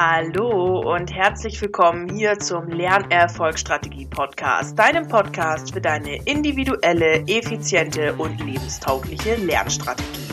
Hallo 0.00 0.94
und 0.94 1.12
herzlich 1.12 1.60
willkommen 1.60 2.08
hier 2.08 2.38
zum 2.38 2.68
Lernerfolgsstrategie 2.68 4.06
Podcast, 4.06 4.78
deinem 4.78 5.08
Podcast 5.08 5.72
für 5.72 5.80
deine 5.80 6.24
individuelle, 6.24 7.26
effiziente 7.26 8.14
und 8.14 8.38
lebenstaugliche 8.38 9.34
Lernstrategie. 9.34 10.28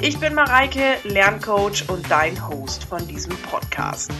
Ich 0.00 0.18
bin 0.18 0.32
Mareike, 0.32 0.96
Lerncoach 1.04 1.86
und 1.90 2.10
dein 2.10 2.48
Host 2.48 2.84
von 2.84 3.06
diesem 3.06 3.36
Podcast. 3.42 4.10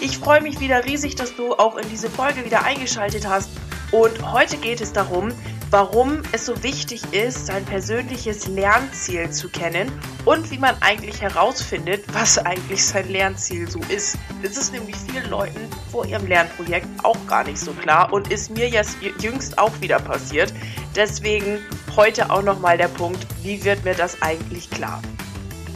Ich 0.00 0.16
freue 0.16 0.40
mich 0.40 0.58
wieder 0.58 0.86
riesig, 0.86 1.16
dass 1.16 1.36
du 1.36 1.52
auch 1.52 1.76
in 1.76 1.86
diese 1.90 2.08
Folge 2.08 2.42
wieder 2.42 2.64
eingeschaltet 2.64 3.28
hast 3.28 3.50
und 3.92 4.32
heute 4.32 4.56
geht 4.56 4.80
es 4.80 4.94
darum, 4.94 5.28
warum 5.70 6.22
es 6.32 6.46
so 6.46 6.62
wichtig 6.62 7.12
ist, 7.12 7.46
sein 7.46 7.64
persönliches 7.64 8.48
Lernziel 8.48 9.30
zu 9.30 9.48
kennen 9.48 9.90
und 10.24 10.50
wie 10.50 10.58
man 10.58 10.74
eigentlich 10.80 11.20
herausfindet, 11.20 12.04
was 12.12 12.38
eigentlich 12.38 12.84
sein 12.84 13.08
Lernziel 13.08 13.70
so 13.70 13.80
ist. 13.88 14.18
Es 14.42 14.56
ist 14.56 14.72
nämlich 14.72 14.96
vielen 14.96 15.30
Leuten 15.30 15.60
vor 15.90 16.04
ihrem 16.06 16.26
Lernprojekt 16.26 16.88
auch 17.04 17.18
gar 17.26 17.44
nicht 17.44 17.58
so 17.58 17.72
klar 17.72 18.12
und 18.12 18.30
ist 18.32 18.50
mir 18.50 18.68
jetzt 18.68 18.96
jüngst 19.20 19.58
auch 19.58 19.80
wieder 19.80 20.00
passiert. 20.00 20.52
Deswegen 20.96 21.58
heute 21.94 22.30
auch 22.30 22.42
nochmal 22.42 22.76
der 22.76 22.88
Punkt, 22.88 23.24
wie 23.42 23.64
wird 23.64 23.84
mir 23.84 23.94
das 23.94 24.20
eigentlich 24.22 24.68
klar? 24.70 25.00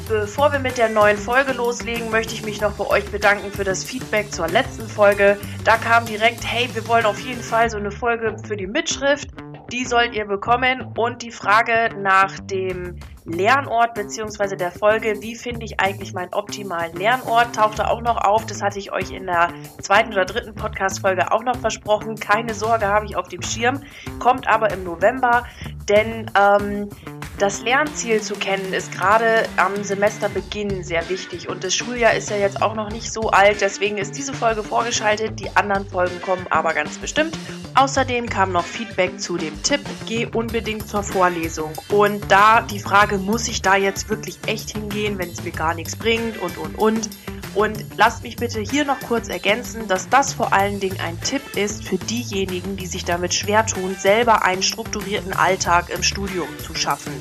Bevor 0.09 0.53
wir 0.53 0.59
mit 0.59 0.77
der 0.77 0.91
neuen 0.91 1.17
Folge 1.17 1.53
loslegen, 1.53 2.11
möchte 2.11 2.34
ich 2.34 2.45
mich 2.45 2.61
noch 2.61 2.73
bei 2.73 2.87
euch 2.87 3.11
bedanken 3.11 3.51
für 3.51 3.65
das 3.65 3.84
Feedback 3.84 4.31
zur 4.33 4.48
letzten 4.48 4.87
Folge. 4.87 5.39
Da 5.65 5.79
kam 5.79 6.05
direkt, 6.05 6.45
hey, 6.45 6.69
wir 6.75 6.87
wollen 6.89 7.06
auf 7.06 7.19
jeden 7.20 7.42
Fall 7.42 7.70
so 7.70 7.79
eine 7.79 7.91
Folge 7.91 8.37
für 8.47 8.56
die 8.56 8.67
Mitschrift. 8.67 9.29
Die 9.73 9.85
sollt 9.85 10.15
ihr 10.15 10.27
bekommen 10.27 10.93
und 10.97 11.23
die 11.23 11.31
Frage 11.31 11.91
nach 11.99 12.39
dem 12.39 12.99
Lernort 13.25 13.95
bzw. 13.95 14.57
der 14.57 14.71
Folge, 14.71 15.23
wie 15.23 15.35
finde 15.35 15.65
ich 15.65 15.81
eigentlich 15.81 16.13
meinen 16.13 16.33
optimalen 16.35 16.95
Lernort, 16.95 17.55
tauchte 17.57 17.89
auch 17.89 18.03
noch 18.03 18.19
auf. 18.19 18.45
Das 18.45 18.61
hatte 18.61 18.79
ich 18.79 18.93
euch 18.93 19.11
in 19.11 19.27
der 19.27 19.49
zweiten 19.81 20.13
oder 20.13 20.27
dritten 20.27 20.55
Podcast-Folge 20.55 21.33
auch 21.33 21.43
noch 21.43 21.56
versprochen. 21.56 22.17
Keine 22.17 22.53
Sorge, 22.53 22.87
habe 22.87 23.06
ich 23.06 23.17
auf 23.17 23.29
dem 23.29 23.41
Schirm. 23.41 23.83
Kommt 24.19 24.47
aber 24.47 24.71
im 24.71 24.84
November, 24.84 25.47
denn 25.89 26.31
ähm, 26.39 26.91
das 27.39 27.62
Lernziel 27.62 28.21
zu 28.21 28.34
kennen 28.34 28.75
ist 28.75 28.93
gerade 28.93 29.45
am 29.56 29.83
Semesterbeginn 29.83 30.84
sehr 30.84 31.09
wichtig 31.09 31.49
und 31.49 31.65
das 31.65 31.75
Schuljahr 31.75 32.15
ist 32.15 32.31
ja 32.31 32.37
jetzt 32.37 32.62
auch 32.62 32.75
noch 32.75 32.91
nicht 32.91 33.12
so 33.12 33.31
alt, 33.31 33.61
deswegen 33.61 33.99
ist 33.99 34.17
diese 34.17 34.34
Folge 34.34 34.62
vorgeschaltet. 34.62 35.41
Die 35.41 35.49
anderen 35.56 35.87
Folgen 35.89 36.21
kommen 36.21 36.47
aber 36.51 36.75
ganz 36.75 36.99
bestimmt. 36.99 37.37
Außerdem 37.77 38.28
kam 38.28 38.53
noch 38.53 38.64
Feedback 38.64 39.20
zu 39.20 39.36
dem 39.36 39.61
Tipp, 39.64 39.80
geh 40.06 40.27
unbedingt 40.27 40.89
zur 40.89 41.03
Vorlesung. 41.03 41.72
Und 41.89 42.31
da 42.31 42.61
die 42.61 42.78
Frage, 42.78 43.19
muss 43.19 43.48
ich 43.48 43.62
da 43.62 43.75
jetzt 43.75 44.08
wirklich 44.08 44.39
echt 44.47 44.70
hingehen, 44.70 45.19
wenn 45.19 45.31
es 45.31 45.42
mir 45.42 45.50
gar 45.50 45.75
nichts 45.75 45.97
bringt 45.97 46.39
und 46.39 46.56
und 46.56 46.78
und. 46.78 47.11
Und 47.56 47.84
lasst 47.97 48.22
mich 48.22 48.36
bitte 48.36 48.61
hier 48.61 48.84
noch 48.84 49.00
kurz 49.00 49.28
ergänzen, 49.28 49.89
dass 49.89 50.08
das 50.08 50.33
vor 50.33 50.53
allen 50.53 50.78
Dingen 50.78 50.98
ein 51.00 51.20
Tipp 51.20 51.56
ist 51.56 51.84
für 51.84 51.98
diejenigen, 51.98 52.77
die 52.77 52.86
sich 52.86 53.05
damit 53.05 53.34
schwer 53.34 53.66
tun, 53.66 53.97
selber 53.98 54.44
einen 54.44 54.62
strukturierten 54.62 55.33
Alltag 55.33 55.91
im 55.91 56.03
Studium 56.03 56.48
zu 56.59 56.75
schaffen. 56.75 57.12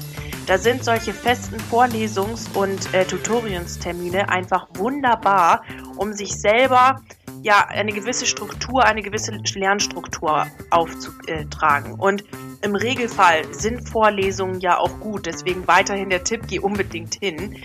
Da 0.45 0.57
sind 0.57 0.83
solche 0.83 1.13
festen 1.13 1.57
Vorlesungs- 1.71 2.53
und 2.53 2.93
äh, 2.93 3.05
Tutorienstermine 3.05 4.29
einfach 4.29 4.67
wunderbar, 4.73 5.63
um 5.97 6.13
sich 6.13 6.33
selber 6.33 7.01
ja 7.41 7.67
eine 7.67 7.91
gewisse 7.91 8.25
Struktur, 8.25 8.83
eine 8.85 9.01
gewisse 9.01 9.31
Lernstruktur 9.55 10.47
aufzutragen. 10.69 11.93
Und 11.95 12.23
im 12.61 12.75
Regelfall 12.75 13.53
sind 13.53 13.89
Vorlesungen 13.89 14.59
ja 14.59 14.77
auch 14.77 14.99
gut, 14.99 15.25
deswegen 15.25 15.67
weiterhin 15.67 16.09
der 16.09 16.23
Tipp, 16.23 16.43
geh 16.47 16.59
unbedingt 16.59 17.15
hin. 17.15 17.57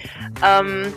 Ähm, 0.45 0.93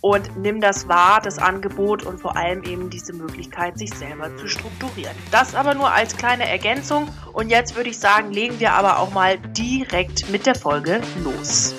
und 0.00 0.36
nimm 0.36 0.60
das 0.60 0.88
wahr, 0.88 1.20
das 1.20 1.38
Angebot 1.38 2.04
und 2.04 2.20
vor 2.20 2.36
allem 2.36 2.62
eben 2.62 2.88
diese 2.90 3.12
Möglichkeit, 3.12 3.78
sich 3.78 3.92
selber 3.92 4.36
zu 4.36 4.46
strukturieren. 4.46 5.16
Das 5.30 5.54
aber 5.54 5.74
nur 5.74 5.90
als 5.90 6.16
kleine 6.16 6.48
Ergänzung 6.48 7.08
und 7.32 7.50
jetzt 7.50 7.74
würde 7.74 7.90
ich 7.90 7.98
sagen, 7.98 8.30
legen 8.30 8.60
wir 8.60 8.74
aber 8.74 9.00
auch 9.00 9.12
mal 9.12 9.38
direkt 9.38 10.30
mit 10.30 10.46
der 10.46 10.54
Folge 10.54 11.00
los. 11.24 11.74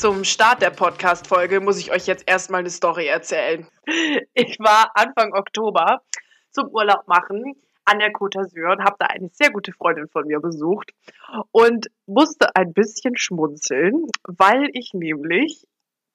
Zum 0.00 0.24
Start 0.24 0.62
der 0.62 0.70
Podcast-Folge 0.70 1.60
muss 1.60 1.78
ich 1.78 1.92
euch 1.92 2.06
jetzt 2.06 2.24
erstmal 2.26 2.60
eine 2.60 2.70
Story 2.70 3.06
erzählen. 3.06 3.66
Ich 4.32 4.58
war 4.58 4.92
Anfang 4.94 5.34
Oktober 5.34 6.00
zum 6.48 6.68
Urlaub 6.68 7.06
machen 7.06 7.52
an 7.84 7.98
der 7.98 8.10
Côte 8.10 8.38
d'Azur 8.38 8.72
und 8.72 8.82
habe 8.82 8.96
da 8.98 9.08
eine 9.08 9.28
sehr 9.30 9.50
gute 9.50 9.72
Freundin 9.72 10.08
von 10.08 10.26
mir 10.26 10.40
besucht 10.40 10.92
und 11.52 11.88
musste 12.06 12.56
ein 12.56 12.72
bisschen 12.72 13.18
schmunzeln, 13.18 14.06
weil 14.26 14.70
ich 14.72 14.92
nämlich 14.94 15.66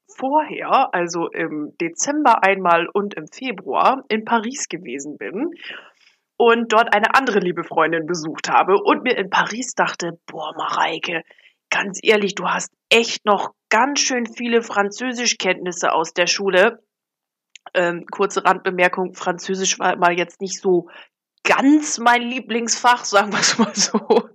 vorher, 0.08 0.92
also 0.92 1.28
im 1.28 1.78
Dezember 1.80 2.44
einmal 2.44 2.88
und 2.92 3.14
im 3.14 3.28
Februar 3.28 4.04
in 4.08 4.26
Paris 4.26 4.68
gewesen 4.68 5.20
bin 5.20 5.52
und 6.38 6.74
dort 6.74 6.92
eine 6.92 7.14
andere 7.14 7.38
liebe 7.38 7.64
Freundin 7.64 8.08
besucht 8.08 8.50
habe 8.50 8.78
und 8.84 9.04
mir 9.04 9.16
in 9.16 9.30
Paris 9.30 9.76
dachte, 9.76 10.18
boah, 10.26 10.56
Mareike, 10.58 11.22
ganz 11.76 12.00
ehrlich, 12.02 12.36
du 12.36 12.48
hast 12.48 12.72
echt 12.90 13.26
noch 13.26 13.54
ganz 13.70 14.00
schön 14.00 14.26
viele 14.26 14.62
Französischkenntnisse 14.62 15.92
aus 15.92 16.14
der 16.14 16.28
Schule. 16.28 16.82
Ähm, 17.74 18.06
kurze 18.10 18.46
Randbemerkung, 18.46 19.14
Französisch 19.14 19.78
war 19.78 19.98
mal 19.98 20.18
jetzt 20.18 20.40
nicht 20.40 20.62
so 20.62 20.88
ganz 21.44 21.98
mein 21.98 22.22
Lieblingsfach, 22.22 23.04
sagen 23.04 23.34
wir 23.34 23.40
es 23.40 23.58
mal 23.58 23.76
so. 23.76 24.30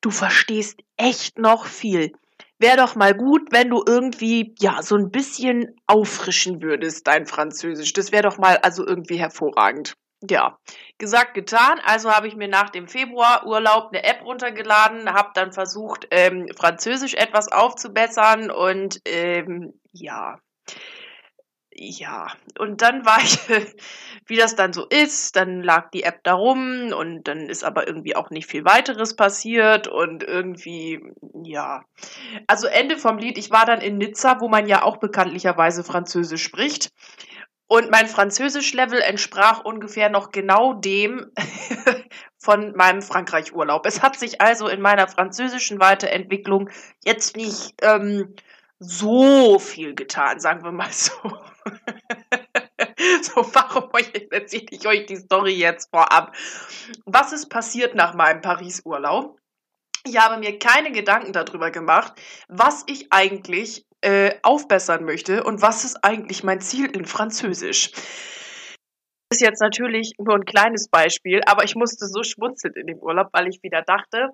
Du 0.00 0.10
verstehst 0.10 0.80
echt 0.96 1.38
noch 1.38 1.66
viel. 1.66 2.12
Wäre 2.58 2.78
doch 2.78 2.96
mal 2.96 3.14
gut, 3.14 3.52
wenn 3.52 3.70
du 3.70 3.84
irgendwie, 3.86 4.54
ja, 4.58 4.82
so 4.82 4.96
ein 4.96 5.10
bisschen 5.10 5.76
auffrischen 5.86 6.60
würdest, 6.60 7.06
dein 7.06 7.26
Französisch. 7.26 7.92
Das 7.92 8.10
wäre 8.10 8.24
doch 8.24 8.38
mal 8.38 8.56
also 8.58 8.84
irgendwie 8.84 9.16
hervorragend. 9.16 9.94
Ja, 10.28 10.58
gesagt, 10.98 11.34
getan. 11.34 11.80
Also 11.84 12.12
habe 12.12 12.28
ich 12.28 12.36
mir 12.36 12.48
nach 12.48 12.70
dem 12.70 12.86
Februarurlaub 12.86 13.88
eine 13.88 14.04
App 14.04 14.24
runtergeladen, 14.24 15.12
habe 15.12 15.30
dann 15.34 15.52
versucht, 15.52 16.06
ähm, 16.10 16.46
Französisch 16.56 17.14
etwas 17.14 17.50
aufzubessern 17.50 18.50
und 18.50 19.00
ähm, 19.04 19.74
ja, 19.92 20.38
ja, 21.74 22.28
und 22.58 22.82
dann 22.82 23.04
war 23.06 23.18
ich, 23.22 23.38
wie 24.26 24.36
das 24.36 24.54
dann 24.56 24.72
so 24.72 24.86
ist, 24.86 25.36
dann 25.36 25.62
lag 25.62 25.90
die 25.90 26.02
App 26.02 26.22
da 26.22 26.34
rum 26.34 26.92
und 26.92 27.24
dann 27.24 27.48
ist 27.48 27.64
aber 27.64 27.86
irgendwie 27.86 28.14
auch 28.14 28.30
nicht 28.30 28.46
viel 28.46 28.64
weiteres 28.64 29.16
passiert 29.16 29.88
und 29.88 30.22
irgendwie, 30.22 31.00
ja. 31.44 31.82
Also 32.46 32.66
Ende 32.66 32.98
vom 32.98 33.18
Lied, 33.18 33.38
ich 33.38 33.50
war 33.50 33.64
dann 33.64 33.80
in 33.80 33.98
Nizza, 33.98 34.40
wo 34.40 34.48
man 34.48 34.66
ja 34.68 34.82
auch 34.82 34.98
bekanntlicherweise 34.98 35.82
Französisch 35.82 36.42
spricht. 36.42 36.90
Und 37.72 37.90
mein 37.90 38.06
Französisch-Level 38.06 39.00
entsprach 39.00 39.64
ungefähr 39.64 40.10
noch 40.10 40.30
genau 40.30 40.74
dem 40.74 41.32
von 42.36 42.76
meinem 42.76 43.00
Frankreich-Urlaub. 43.00 43.86
Es 43.86 44.02
hat 44.02 44.18
sich 44.18 44.42
also 44.42 44.68
in 44.68 44.82
meiner 44.82 45.08
französischen 45.08 45.80
Weiterentwicklung 45.80 46.68
jetzt 47.02 47.34
nicht 47.34 47.72
ähm, 47.80 48.36
so 48.78 49.58
viel 49.58 49.94
getan, 49.94 50.38
sagen 50.38 50.62
wir 50.64 50.72
mal 50.72 50.92
so. 50.92 51.14
so, 53.22 53.54
warum 53.54 53.88
erzähle 54.30 54.66
ich 54.68 54.86
euch 54.86 55.06
die 55.06 55.16
Story 55.16 55.54
jetzt 55.54 55.88
vorab? 55.88 56.36
Was 57.06 57.32
ist 57.32 57.48
passiert 57.48 57.94
nach 57.94 58.12
meinem 58.12 58.42
Paris-Urlaub? 58.42 59.40
Ich 60.04 60.18
habe 60.18 60.36
mir 60.36 60.58
keine 60.58 60.92
Gedanken 60.92 61.32
darüber 61.32 61.70
gemacht, 61.70 62.20
was 62.48 62.84
ich 62.86 63.14
eigentlich 63.14 63.86
äh, 64.02 64.34
aufbessern 64.42 65.04
möchte 65.04 65.44
und 65.44 65.62
was 65.62 65.84
ist 65.84 66.04
eigentlich 66.04 66.44
mein 66.44 66.60
Ziel 66.60 66.86
in 66.94 67.04
Französisch. 67.04 67.92
Das 69.28 69.38
ist 69.38 69.40
jetzt 69.40 69.62
natürlich 69.62 70.12
nur 70.18 70.34
ein 70.34 70.44
kleines 70.44 70.88
Beispiel, 70.88 71.40
aber 71.46 71.64
ich 71.64 71.74
musste 71.74 72.06
so 72.06 72.22
schmunzeln 72.22 72.74
in 72.74 72.86
dem 72.86 72.98
Urlaub, 72.98 73.28
weil 73.32 73.48
ich 73.48 73.62
wieder 73.62 73.82
dachte, 73.82 74.28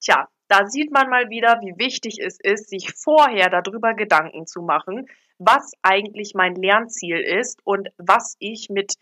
tja, 0.00 0.28
da 0.48 0.66
sieht 0.66 0.90
man 0.90 1.10
mal 1.10 1.28
wieder, 1.28 1.60
wie 1.60 1.78
wichtig 1.78 2.18
es 2.18 2.38
ist, 2.40 2.70
sich 2.70 2.94
vorher 2.96 3.50
darüber 3.50 3.94
Gedanken 3.94 4.46
zu 4.46 4.62
machen, 4.62 5.06
was 5.38 5.72
eigentlich 5.82 6.32
mein 6.34 6.54
Lernziel 6.54 7.18
ist 7.18 7.60
und 7.64 7.88
was 7.98 8.36
ich 8.38 8.68
mit 8.70 8.94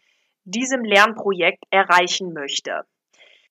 diesem 0.44 0.85
Lernprojekt 0.85 1.64
erreichen 1.70 2.32
möchte. 2.32 2.82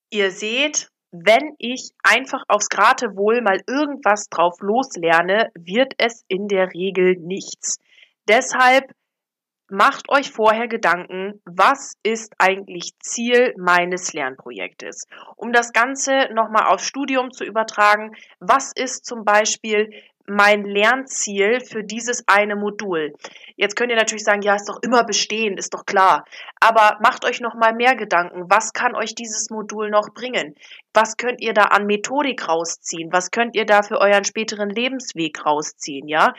Ihr 0.10 0.32
seht, 0.32 0.90
wenn 1.24 1.56
ich 1.58 1.92
einfach 2.04 2.44
aufs 2.48 2.70
Geratewohl 2.70 3.42
mal 3.42 3.62
irgendwas 3.68 4.28
drauf 4.30 4.56
loslerne, 4.60 5.50
wird 5.56 5.94
es 5.98 6.24
in 6.28 6.48
der 6.48 6.74
Regel 6.74 7.16
nichts. 7.20 7.80
Deshalb 8.28 8.92
macht 9.70 10.10
euch 10.10 10.32
vorher 10.32 10.68
Gedanken, 10.68 11.42
was 11.46 11.94
ist 12.04 12.34
eigentlich 12.38 12.92
Ziel 13.00 13.54
meines 13.58 14.14
Lernprojektes? 14.14 15.08
Um 15.36 15.52
das 15.52 15.74
Ganze 15.74 16.30
nochmal 16.34 16.68
aufs 16.68 16.86
Studium 16.86 17.32
zu 17.32 17.44
übertragen, 17.44 18.16
was 18.40 18.72
ist 18.76 19.06
zum 19.06 19.26
Beispiel 19.26 19.90
mein 20.28 20.64
Lernziel 20.64 21.60
für 21.62 21.84
dieses 21.84 22.24
eine 22.28 22.56
Modul. 22.56 23.14
Jetzt 23.56 23.76
könnt 23.76 23.92
ihr 23.92 23.98
natürlich 23.98 24.24
sagen, 24.24 24.42
ja, 24.42 24.56
ist 24.56 24.68
doch 24.68 24.80
immer 24.82 25.04
bestehen, 25.04 25.58
ist 25.58 25.74
doch 25.74 25.86
klar. 25.86 26.26
Aber 26.60 26.98
macht 27.02 27.26
euch 27.26 27.42
noch 27.42 27.56
mal 27.56 27.74
mehr 27.74 27.96
Gedanken. 27.96 28.50
Was 28.50 28.74
kann 28.74 28.96
euch 28.96 29.16
dieses 29.16 29.50
Modul 29.50 29.90
noch 29.90 30.14
bringen? 30.14 30.56
Was 30.94 31.18
könnt 31.18 31.42
ihr 31.42 31.54
da 31.54 31.64
an 31.64 31.86
Methodik 31.86 32.48
rausziehen? 32.48 33.12
Was 33.12 33.32
könnt 33.32 33.56
ihr 33.56 33.66
da 33.66 33.84
für 33.84 34.00
euren 34.00 34.26
späteren 34.26 34.70
Lebensweg 34.70 35.46
rausziehen, 35.46 36.08
ja? 36.08 36.34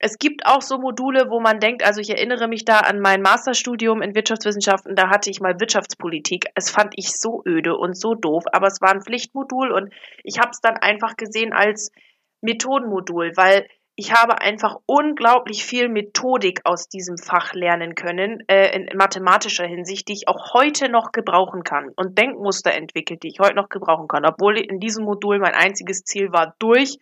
Es 0.00 0.16
gibt 0.18 0.46
auch 0.46 0.62
so 0.62 0.78
Module, 0.78 1.28
wo 1.28 1.40
man 1.40 1.58
denkt, 1.58 1.82
also 1.82 2.00
ich 2.00 2.10
erinnere 2.10 2.46
mich 2.46 2.64
da 2.64 2.78
an 2.78 3.00
mein 3.00 3.20
Masterstudium 3.20 4.00
in 4.00 4.14
Wirtschaftswissenschaften, 4.14 4.94
da 4.94 5.10
hatte 5.10 5.28
ich 5.28 5.40
mal 5.40 5.58
Wirtschaftspolitik. 5.58 6.46
Es 6.54 6.70
fand 6.70 6.94
ich 6.94 7.10
so 7.16 7.42
öde 7.44 7.76
und 7.76 7.98
so 7.98 8.14
doof, 8.14 8.44
aber 8.52 8.68
es 8.68 8.80
war 8.80 8.92
ein 8.92 9.02
Pflichtmodul 9.02 9.72
und 9.72 9.92
ich 10.22 10.38
habe 10.38 10.50
es 10.52 10.60
dann 10.60 10.76
einfach 10.76 11.16
gesehen 11.16 11.52
als 11.52 11.90
Methodenmodul, 12.40 13.32
weil 13.36 13.66
ich 14.00 14.12
habe 14.12 14.40
einfach 14.40 14.76
unglaublich 14.86 15.64
viel 15.64 15.88
Methodik 15.88 16.60
aus 16.62 16.88
diesem 16.88 17.18
Fach 17.18 17.52
lernen 17.52 17.96
können, 17.96 18.44
äh, 18.46 18.76
in 18.76 18.96
mathematischer 18.96 19.66
Hinsicht, 19.66 20.06
die 20.06 20.12
ich 20.12 20.28
auch 20.28 20.54
heute 20.54 20.88
noch 20.88 21.10
gebrauchen 21.10 21.64
kann 21.64 21.90
und 21.96 22.16
Denkmuster 22.16 22.72
entwickelt, 22.72 23.24
die 23.24 23.28
ich 23.28 23.40
heute 23.40 23.56
noch 23.56 23.68
gebrauchen 23.68 24.06
kann, 24.06 24.24
obwohl 24.24 24.56
in 24.56 24.78
diesem 24.78 25.04
Modul 25.04 25.40
mein 25.40 25.54
einziges 25.54 26.04
Ziel 26.04 26.30
war 26.30 26.54
durch 26.60 26.98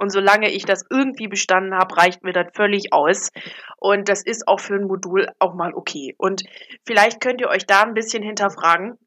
und 0.00 0.10
solange 0.10 0.50
ich 0.50 0.64
das 0.64 0.86
irgendwie 0.88 1.28
bestanden 1.28 1.74
habe, 1.74 1.94
reicht 1.98 2.24
mir 2.24 2.32
das 2.32 2.46
völlig 2.54 2.92
aus. 2.92 3.30
Und 3.76 4.08
das 4.08 4.24
ist 4.24 4.48
auch 4.48 4.58
für 4.58 4.74
ein 4.74 4.86
Modul 4.86 5.28
auch 5.38 5.52
mal 5.52 5.74
okay. 5.74 6.14
Und 6.16 6.42
vielleicht 6.86 7.20
könnt 7.20 7.42
ihr 7.42 7.48
euch 7.48 7.66
da 7.66 7.82
ein 7.82 7.92
bisschen 7.92 8.22
hinterfragen, 8.22 8.98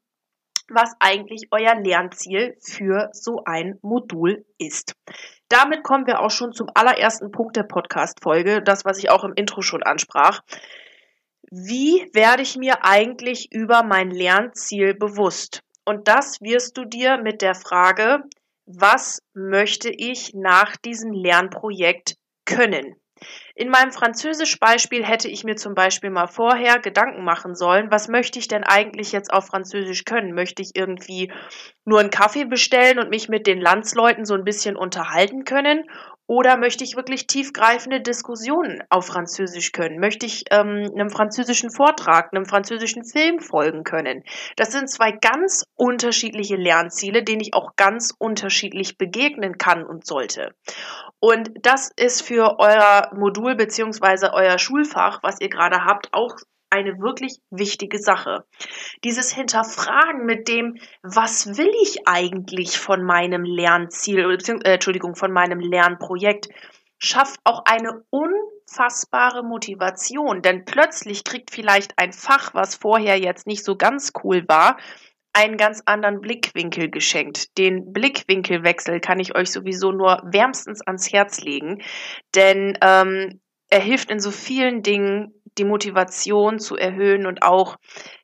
was 0.68 0.94
eigentlich 0.98 1.48
euer 1.50 1.74
Lernziel 1.74 2.56
für 2.60 3.10
so 3.12 3.42
ein 3.44 3.78
Modul 3.82 4.44
ist. 4.58 4.94
Damit 5.48 5.82
kommen 5.82 6.06
wir 6.06 6.20
auch 6.20 6.30
schon 6.30 6.52
zum 6.52 6.68
allerersten 6.74 7.30
Punkt 7.30 7.56
der 7.56 7.64
Podcast-Folge, 7.64 8.62
das, 8.62 8.84
was 8.84 8.98
ich 8.98 9.10
auch 9.10 9.24
im 9.24 9.34
Intro 9.34 9.62
schon 9.62 9.82
ansprach. 9.82 10.40
Wie 11.50 12.10
werde 12.12 12.42
ich 12.42 12.56
mir 12.56 12.84
eigentlich 12.84 13.52
über 13.52 13.82
mein 13.82 14.10
Lernziel 14.10 14.94
bewusst? 14.94 15.60
Und 15.84 16.08
das 16.08 16.40
wirst 16.40 16.78
du 16.78 16.84
dir 16.84 17.18
mit 17.18 17.42
der 17.42 17.54
Frage, 17.54 18.24
was 18.66 19.22
möchte 19.34 19.90
ich 19.90 20.32
nach 20.34 20.76
diesem 20.78 21.12
Lernprojekt 21.12 22.16
können? 22.46 22.96
In 23.56 23.68
meinem 23.68 23.90
Französisch-Beispiel 23.92 25.04
hätte 25.04 25.28
ich 25.28 25.42
mir 25.44 25.56
zum 25.56 25.74
Beispiel 25.74 26.10
mal 26.10 26.26
vorher 26.28 26.78
Gedanken 26.80 27.24
machen 27.24 27.54
sollen, 27.56 27.90
was 27.90 28.08
möchte 28.08 28.38
ich 28.38 28.48
denn 28.48 28.62
eigentlich 28.64 29.12
jetzt 29.12 29.32
auf 29.32 29.46
Französisch 29.46 30.04
können? 30.04 30.34
Möchte 30.34 30.62
ich 30.62 30.72
irgendwie 30.74 31.32
nur 31.84 32.00
einen 32.00 32.10
Kaffee 32.10 32.44
bestellen 32.44 32.98
und 32.98 33.10
mich 33.10 33.28
mit 33.28 33.46
den 33.46 33.60
Landsleuten 33.60 34.24
so 34.24 34.34
ein 34.34 34.44
bisschen 34.44 34.76
unterhalten 34.76 35.44
können? 35.44 35.84
Oder 36.26 36.56
möchte 36.56 36.84
ich 36.84 36.96
wirklich 36.96 37.26
tiefgreifende 37.26 38.00
Diskussionen 38.00 38.82
auf 38.88 39.06
Französisch 39.06 39.72
können? 39.72 40.00
Möchte 40.00 40.24
ich 40.24 40.44
ähm, 40.50 40.90
einem 40.94 41.10
französischen 41.10 41.70
Vortrag, 41.70 42.32
einem 42.32 42.46
französischen 42.46 43.04
Film 43.04 43.40
folgen 43.40 43.84
können? 43.84 44.24
Das 44.56 44.72
sind 44.72 44.88
zwei 44.88 45.12
ganz 45.12 45.64
unterschiedliche 45.74 46.56
Lernziele, 46.56 47.22
denen 47.22 47.42
ich 47.42 47.52
auch 47.52 47.76
ganz 47.76 48.14
unterschiedlich 48.18 48.96
begegnen 48.96 49.58
kann 49.58 49.84
und 49.84 50.06
sollte. 50.06 50.54
Und 51.20 51.50
das 51.60 51.90
ist 51.94 52.22
für 52.22 52.58
euer 52.58 53.10
Modul 53.14 53.54
beziehungsweise 53.54 54.32
euer 54.32 54.58
Schulfach, 54.58 55.20
was 55.22 55.40
ihr 55.40 55.50
gerade 55.50 55.84
habt, 55.84 56.08
auch 56.12 56.36
eine 56.74 56.98
wirklich 56.98 57.38
wichtige 57.50 57.98
Sache. 57.98 58.44
Dieses 59.04 59.32
Hinterfragen 59.32 60.26
mit 60.26 60.48
dem, 60.48 60.76
was 61.02 61.56
will 61.56 61.70
ich 61.82 62.06
eigentlich 62.06 62.78
von 62.78 63.04
meinem 63.04 63.44
Lernziel, 63.44 64.18
äh, 64.64 64.72
Entschuldigung, 64.74 65.14
von 65.14 65.32
meinem 65.32 65.60
Lernprojekt, 65.60 66.48
schafft 66.98 67.38
auch 67.44 67.62
eine 67.64 68.02
unfassbare 68.10 69.44
Motivation, 69.44 70.42
denn 70.42 70.64
plötzlich 70.64 71.22
kriegt 71.22 71.52
vielleicht 71.52 71.92
ein 71.96 72.12
Fach, 72.12 72.54
was 72.54 72.74
vorher 72.74 73.18
jetzt 73.18 73.46
nicht 73.46 73.64
so 73.64 73.76
ganz 73.76 74.12
cool 74.24 74.44
war, 74.48 74.76
einen 75.32 75.56
ganz 75.56 75.82
anderen 75.84 76.20
Blickwinkel 76.20 76.90
geschenkt. 76.90 77.56
Den 77.58 77.92
Blickwinkelwechsel 77.92 79.00
kann 79.00 79.20
ich 79.20 79.36
euch 79.36 79.50
sowieso 79.50 79.92
nur 79.92 80.22
wärmstens 80.24 80.80
ans 80.80 81.12
Herz 81.12 81.40
legen, 81.40 81.82
denn 82.34 82.78
ähm, 82.80 83.40
er 83.70 83.80
hilft 83.80 84.10
in 84.10 84.20
so 84.20 84.30
vielen 84.30 84.82
Dingen 84.82 85.34
die 85.58 85.64
Motivation 85.64 86.58
zu 86.58 86.76
erhöhen 86.76 87.26
und 87.26 87.42
auch 87.42 87.76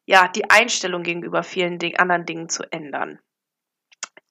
ja 0.05 0.29
die 0.29 0.51
Einstellung 0.51 1.03
gegenüber 1.03 1.43
vielen 1.43 1.79
Ding, 1.79 1.97
anderen 1.97 2.27
Dingen 2.27 2.49
zu 2.49 2.65
ändern. 2.73 3.21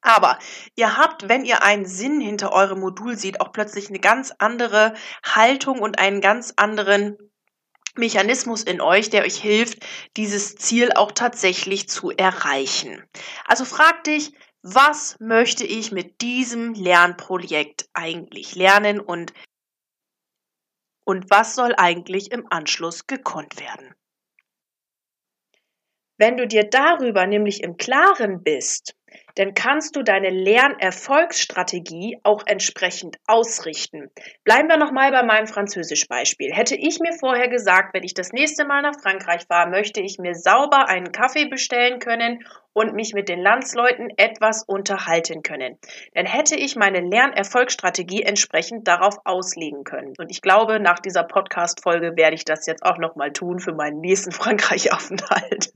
Aber 0.02 0.40
ihr 0.76 0.98
habt, 0.98 1.28
wenn 1.28 1.44
ihr 1.44 1.62
einen 1.64 1.86
Sinn 1.86 2.22
hinter 2.22 2.54
eurem 2.54 2.80
Modul 2.80 3.18
seht, 3.18 3.42
auch 3.42 3.52
plötzlich 3.52 3.90
eine 3.90 4.00
ganz 4.00 4.34
andere 4.38 4.94
Haltung 5.24 5.80
und 5.80 6.00
einen 6.00 6.22
ganz 6.22 6.54
anderen 6.56 7.18
Mechanismus 7.96 8.64
in 8.64 8.80
euch, 8.82 9.10
der 9.10 9.24
euch 9.24 9.36
hilft, 9.36 9.86
dieses 10.16 10.56
Ziel 10.56 10.92
auch 10.94 11.12
tatsächlich 11.12 11.90
zu 11.90 12.12
erreichen. 12.12 13.04
Also 13.46 13.66
frag 13.66 14.04
dich, 14.06 14.32
was 14.62 15.18
möchte 15.20 15.66
ich 15.66 15.92
mit 15.92 16.22
diesem 16.22 16.74
Lernprojekt 16.74 17.90
eigentlich 17.94 18.56
lernen 18.56 19.00
und 19.00 19.34
und 21.10 21.32
was 21.32 21.56
soll 21.56 21.74
eigentlich 21.76 22.32
im 22.32 22.46
Anschluss 22.52 23.08
gekonnt 23.08 23.60
werden. 23.60 23.96
Wenn 26.20 26.38
du 26.38 26.46
dir 26.46 26.70
darüber 26.70 27.26
nämlich 27.26 27.64
im 27.64 27.78
Klaren 27.78 28.44
bist, 28.44 28.94
dann 29.40 29.54
kannst 29.54 29.96
du 29.96 30.04
deine 30.04 30.32
Lernerfolgsstrategie 30.32 32.20
auch 32.24 32.44
entsprechend 32.46 33.16
ausrichten. 33.26 34.12
Bleiben 34.44 34.68
wir 34.68 34.76
nochmal 34.76 35.12
bei 35.12 35.24
meinem 35.24 35.48
Französisch-Beispiel. 35.48 36.52
Hätte 36.54 36.76
ich 36.76 37.00
mir 37.00 37.14
vorher 37.14 37.48
gesagt, 37.48 37.94
wenn 37.94 38.04
ich 38.04 38.14
das 38.14 38.34
nächste 38.34 38.66
Mal 38.66 38.82
nach 38.82 39.00
Frankreich 39.02 39.44
fahre, 39.48 39.70
möchte 39.70 40.02
ich 40.02 40.20
mir 40.20 40.36
sauber 40.36 40.90
einen 40.90 41.14
Kaffee 41.14 41.46
bestellen 41.46 42.00
können 42.00 42.44
und 42.74 42.96
mich 42.96 43.14
mit 43.14 43.30
den 43.30 43.40
Landsleuten 43.40 44.10
etwas 44.18 44.64
unterhalten 44.64 45.42
können. 45.42 45.78
Dann 46.16 46.26
hätte 46.26 46.58
ich 46.58 46.76
meine 46.76 47.00
Lernerfolgsstrategie 47.00 48.24
entsprechend 48.24 48.90
darauf 48.90 49.20
auslegen 49.24 49.86
können. 49.86 50.16
Und 50.18 50.32
ich 50.32 50.42
glaube, 50.42 50.82
nach 50.82 51.00
dieser 51.00 51.24
Podcast-Folge 51.24 52.18
werde 52.18 52.36
ich 52.36 52.44
das 52.44 52.66
jetzt 52.66 52.84
auch 52.84 52.98
nochmal 52.98 53.32
tun 53.32 53.60
für 53.60 53.74
meinen 53.74 54.02
nächsten 54.02 54.32
Frankreich-Aufenthalt. 54.34 55.72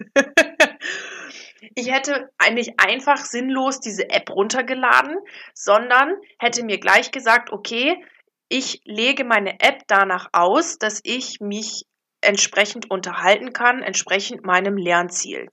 Ich 1.76 1.92
hätte 1.92 2.30
eigentlich 2.38 2.80
einfach 2.80 3.18
sinnlos 3.18 3.80
diese 3.80 4.10
App 4.10 4.30
runtergeladen, 4.30 5.18
sondern 5.54 6.16
hätte 6.40 6.64
mir 6.64 6.80
gleich 6.80 7.12
gesagt, 7.12 7.52
okay, 7.52 8.04
ich 8.50 8.82
lege 8.86 9.24
meine 9.24 9.60
App 9.60 9.84
danach 9.88 10.30
aus, 10.32 10.78
dass 10.78 11.00
ich 11.04 11.40
mich 11.40 11.86
entsprechend 12.22 12.90
unterhalten 12.90 13.54
kann, 13.54 13.82
entsprechend 13.82 14.46
meinem 14.46 14.78
Lernziel. 14.78 15.48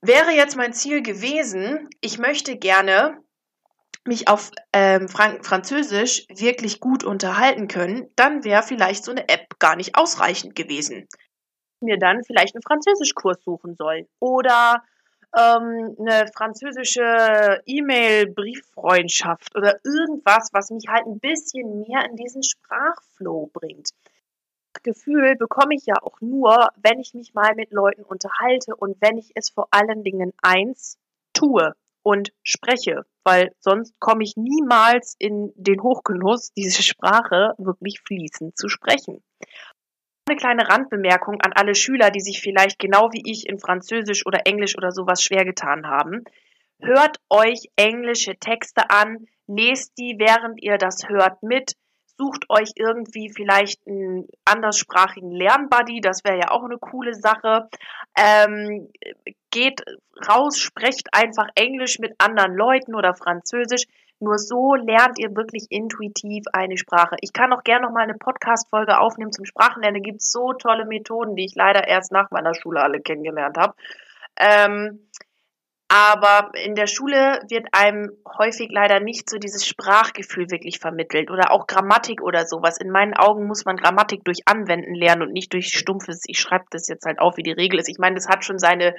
Wäre 0.00 0.32
jetzt 0.32 0.56
mein 0.56 0.72
Ziel 0.72 1.02
gewesen, 1.02 1.88
ich 2.00 2.18
möchte 2.18 2.56
gerne 2.56 3.18
mich 4.06 4.28
auf 4.28 4.50
ähm, 4.72 5.08
Französisch 5.08 6.26
wirklich 6.28 6.80
gut 6.80 7.04
unterhalten 7.04 7.68
können, 7.68 8.10
dann 8.16 8.44
wäre 8.44 8.62
vielleicht 8.62 9.02
so 9.02 9.12
eine 9.12 9.28
App 9.28 9.58
gar 9.58 9.76
nicht 9.76 9.96
ausreichend 9.96 10.54
gewesen 10.54 11.08
mir 11.84 11.98
dann 11.98 12.24
vielleicht 12.24 12.54
einen 12.54 12.62
Französischkurs 12.62 13.42
suchen 13.44 13.76
sollen 13.76 14.06
oder 14.20 14.82
ähm, 15.36 15.96
eine 15.98 16.26
französische 16.34 17.60
E-Mail-Brieffreundschaft 17.66 19.56
oder 19.56 19.78
irgendwas, 19.84 20.50
was 20.52 20.70
mich 20.70 20.86
halt 20.88 21.06
ein 21.06 21.18
bisschen 21.18 21.80
mehr 21.80 22.04
in 22.08 22.16
diesen 22.16 22.42
Sprachflow 22.42 23.50
bringt. 23.52 23.90
Gefühl 24.82 25.36
bekomme 25.36 25.74
ich 25.74 25.86
ja 25.86 25.94
auch 26.02 26.20
nur, 26.20 26.68
wenn 26.76 27.00
ich 27.00 27.14
mich 27.14 27.32
mal 27.32 27.54
mit 27.54 27.72
Leuten 27.72 28.02
unterhalte 28.02 28.74
und 28.76 29.00
wenn 29.00 29.16
ich 29.16 29.30
es 29.34 29.50
vor 29.50 29.68
allen 29.70 30.02
Dingen 30.02 30.32
eins 30.42 30.98
tue 31.32 31.74
und 32.02 32.32
spreche, 32.42 33.04
weil 33.24 33.52
sonst 33.60 33.98
komme 33.98 34.24
ich 34.24 34.36
niemals 34.36 35.16
in 35.18 35.52
den 35.56 35.82
Hochgenuss, 35.82 36.52
diese 36.52 36.82
Sprache 36.82 37.54
wirklich 37.56 38.00
fließend 38.00 38.58
zu 38.58 38.68
sprechen. 38.68 39.22
Eine 40.26 40.36
kleine 40.36 40.68
Randbemerkung 40.68 41.42
an 41.42 41.52
alle 41.52 41.74
Schüler, 41.74 42.10
die 42.10 42.20
sich 42.20 42.40
vielleicht 42.40 42.78
genau 42.78 43.10
wie 43.12 43.30
ich 43.30 43.46
in 43.46 43.58
Französisch 43.58 44.24
oder 44.24 44.46
Englisch 44.46 44.74
oder 44.74 44.90
sowas 44.90 45.22
schwer 45.22 45.44
getan 45.44 45.86
haben. 45.86 46.24
Hört 46.80 47.18
euch 47.28 47.68
englische 47.76 48.34
Texte 48.36 48.88
an, 48.88 49.26
lest 49.46 49.92
die, 49.98 50.16
während 50.18 50.62
ihr 50.62 50.78
das 50.78 51.08
hört, 51.08 51.42
mit. 51.42 51.72
Sucht 52.16 52.44
euch 52.48 52.70
irgendwie 52.76 53.30
vielleicht 53.34 53.86
einen 53.86 54.26
anderssprachigen 54.46 55.30
Lernbuddy, 55.30 56.00
das 56.00 56.24
wäre 56.24 56.38
ja 56.38 56.50
auch 56.52 56.64
eine 56.64 56.78
coole 56.78 57.12
Sache. 57.12 57.68
Ähm, 58.16 58.90
geht 59.50 59.82
raus, 60.26 60.58
sprecht 60.58 61.08
einfach 61.12 61.48
Englisch 61.54 61.98
mit 61.98 62.14
anderen 62.18 62.54
Leuten 62.54 62.94
oder 62.94 63.14
Französisch. 63.14 63.82
Nur 64.20 64.38
so 64.38 64.74
lernt 64.74 65.18
ihr 65.18 65.34
wirklich 65.34 65.66
intuitiv 65.70 66.44
eine 66.52 66.78
Sprache. 66.78 67.16
Ich 67.20 67.32
kann 67.32 67.52
auch 67.52 67.62
gerne 67.64 67.86
noch 67.86 67.92
mal 67.92 68.04
eine 68.04 68.14
Podcast-Folge 68.14 68.98
aufnehmen 68.98 69.32
zum 69.32 69.44
Sprachenlernen. 69.44 70.02
Da 70.02 70.08
gibt 70.08 70.22
es 70.22 70.30
so 70.30 70.52
tolle 70.52 70.86
Methoden, 70.86 71.36
die 71.36 71.44
ich 71.44 71.54
leider 71.54 71.86
erst 71.86 72.12
nach 72.12 72.30
meiner 72.30 72.54
Schule 72.54 72.80
alle 72.80 73.00
kennengelernt 73.00 73.58
habe. 73.58 73.74
Ähm, 74.38 75.08
aber 75.88 76.50
in 76.54 76.74
der 76.74 76.86
Schule 76.86 77.40
wird 77.48 77.68
einem 77.72 78.10
häufig 78.38 78.68
leider 78.70 79.00
nicht 79.00 79.28
so 79.28 79.38
dieses 79.38 79.66
Sprachgefühl 79.66 80.50
wirklich 80.50 80.78
vermittelt 80.78 81.30
oder 81.30 81.52
auch 81.52 81.66
Grammatik 81.66 82.22
oder 82.22 82.46
sowas. 82.46 82.78
In 82.78 82.90
meinen 82.90 83.14
Augen 83.14 83.46
muss 83.46 83.64
man 83.64 83.76
Grammatik 83.76 84.24
durch 84.24 84.40
Anwenden 84.46 84.94
lernen 84.94 85.22
und 85.22 85.32
nicht 85.32 85.52
durch 85.52 85.68
stumpfes, 85.68 86.22
ich 86.26 86.40
schreibe 86.40 86.64
das 86.70 86.88
jetzt 86.88 87.04
halt 87.04 87.18
auf, 87.18 87.36
wie 87.36 87.42
die 87.42 87.52
Regel 87.52 87.78
ist. 87.78 87.88
Ich 87.88 87.98
meine, 87.98 88.14
das 88.14 88.28
hat 88.28 88.44
schon 88.44 88.58
seine, 88.58 88.96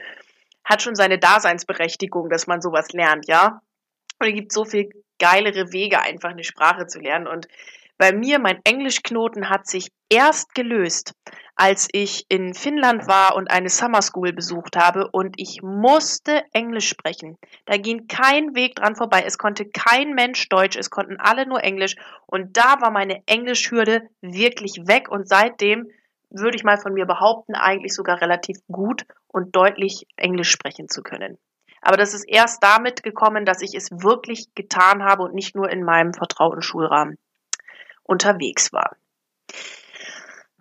hat 0.64 0.84
schon 0.84 0.96
seine 0.96 1.18
Daseinsberechtigung, 1.18 2.30
dass 2.30 2.48
man 2.48 2.62
sowas 2.62 2.94
lernt, 2.94 3.28
ja. 3.28 3.62
Und 4.20 4.28
es 4.28 4.34
gibt 4.34 4.54
so 4.54 4.64
viel 4.64 4.90
geilere 5.20 5.72
Wege, 5.72 6.02
einfach 6.02 6.30
eine 6.30 6.44
Sprache 6.44 6.88
zu 6.88 7.00
lernen. 7.00 7.28
Und 7.28 7.48
Bei 7.98 8.12
mir, 8.12 8.40
mein 8.40 8.60
Englischknoten 8.66 9.50
hat 9.50 9.68
sich 9.68 9.90
erst 10.10 10.54
gelöst, 10.54 11.14
als 11.56 11.88
ich 11.94 12.26
in 12.28 12.54
Finnland 12.54 13.08
war 13.08 13.36
und 13.38 13.50
eine 13.50 13.70
Summer 13.70 14.02
School 14.02 14.34
besucht 14.34 14.76
habe 14.76 15.10
und 15.12 15.36
ich 15.38 15.62
musste 15.62 16.44
Englisch 16.52 16.90
sprechen. 16.90 17.38
Da 17.66 17.78
ging 17.78 18.08
kein 18.08 18.54
Weg 18.54 18.76
dran 18.76 18.98
vorbei. 18.98 19.24
Es 19.26 19.38
konnte 19.38 19.66
kein 19.66 20.14
Mensch 20.14 20.50
Deutsch, 20.50 20.76
es 20.76 20.90
konnten 20.90 21.18
alle 21.20 21.48
nur 21.48 21.64
Englisch 21.64 21.96
und 22.26 22.58
da 22.58 22.82
war 22.82 22.92
meine 22.92 23.22
Englischhürde 23.28 24.02
wirklich 24.22 24.88
weg 24.88 25.10
und 25.10 25.30
seitdem 25.30 25.90
würde 26.30 26.58
ich 26.58 26.66
mal 26.66 26.78
von 26.78 26.94
mir 26.94 27.06
behaupten, 27.06 27.56
eigentlich 27.56 27.94
sogar 27.94 28.20
relativ 28.20 28.58
gut 28.70 29.04
und 29.30 29.56
deutlich 29.56 30.06
Englisch 30.18 30.52
sprechen 30.52 30.90
zu 30.90 31.02
können. 31.02 31.38
Aber 31.86 31.98
das 31.98 32.16
ist 32.16 32.24
erst 32.24 32.64
damit 32.64 33.04
gekommen, 33.04 33.46
dass 33.46 33.62
ich 33.62 33.76
es 33.76 33.92
wirklich 33.92 34.56
getan 34.56 35.04
habe 35.04 35.22
und 35.22 35.36
nicht 35.36 35.56
nur 35.56 35.70
in 35.70 35.84
meinem 35.84 36.16
vertrauten 36.16 36.64
Schulrahmen 36.64 37.20
unterwegs 38.02 38.74
war. 38.74 38.98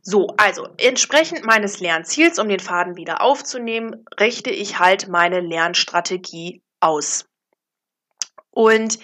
So, 0.03 0.27
also 0.37 0.69
entsprechend 0.77 1.47
meines 1.47 1.81
Lernziels, 1.81 2.39
um 2.39 2.47
den 2.51 2.61
Faden 2.61 2.97
wieder 2.97 3.23
aufzunehmen, 3.23 4.05
richte 4.21 4.51
ich 4.51 4.79
halt 4.79 5.09
meine 5.09 5.41
Lernstrategie 5.41 6.63
aus. 6.81 7.25
Und 8.51 8.99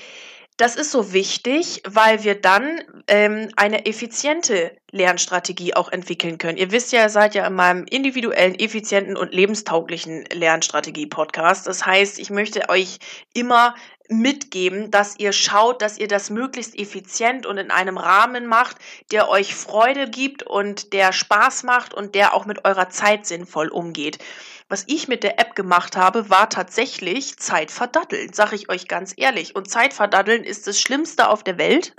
das 0.61 0.77
ist 0.77 0.91
so 0.91 1.13
wichtig, 1.15 1.83
weil 1.87 2.23
wir 2.23 2.35
dann 2.39 2.83
ähm, 3.07 3.49
eine 3.57 3.87
effiziente 3.87 4.77
Lernstrategie 4.91 5.75
auch 5.75 5.91
entwickeln 5.91 6.37
können. 6.37 6.59
Ihr 6.59 6.71
wisst 6.71 6.93
ja, 6.93 7.03
ihr 7.03 7.09
seid 7.09 7.35
ja 7.35 7.47
in 7.47 7.55
meinem 7.55 7.85
individuellen, 7.85 8.59
effizienten 8.59 9.17
und 9.17 9.33
lebenstauglichen 9.33 10.27
Lernstrategie-Podcast. 10.33 11.67
Das 11.67 11.87
heißt, 11.87 12.19
ich 12.19 12.29
möchte 12.29 12.69
euch 12.69 12.99
immer 13.33 13.75
mitgeben, 14.11 14.91
dass 14.91 15.19
ihr 15.19 15.33
schaut, 15.33 15.81
dass 15.81 15.97
ihr 15.97 16.09
das 16.09 16.29
möglichst 16.29 16.79
effizient 16.79 17.47
und 17.47 17.57
in 17.57 17.71
einem 17.71 17.97
Rahmen 17.97 18.47
macht, 18.47 18.77
der 19.13 19.29
euch 19.29 19.55
Freude 19.55 20.11
gibt 20.11 20.43
und 20.43 20.93
der 20.93 21.13
Spaß 21.13 21.63
macht 21.63 21.95
und 21.95 22.15
der 22.15 22.35
auch 22.35 22.45
mit 22.45 22.65
eurer 22.67 22.91
Zeit 22.91 23.25
sinnvoll 23.25 23.69
umgeht. 23.69 24.19
Was 24.71 24.85
ich 24.87 25.09
mit 25.09 25.25
der 25.25 25.41
App 25.41 25.57
gemacht 25.57 25.97
habe, 25.97 26.31
war 26.31 26.49
tatsächlich 26.49 27.37
Zeit 27.39 27.73
verdatteln, 27.73 28.33
sage 28.33 28.55
ich 28.55 28.71
euch 28.71 28.87
ganz 28.87 29.13
ehrlich. 29.17 29.57
Und 29.57 29.69
Zeit 29.69 29.93
verdatteln 29.93 30.45
ist 30.45 30.69
das 30.69 30.81
Schlimmste 30.81 31.29
auf 31.29 31.43
der 31.43 31.59
Welt, 31.59 31.93